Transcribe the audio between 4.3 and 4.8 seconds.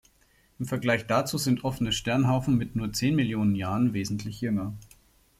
jünger.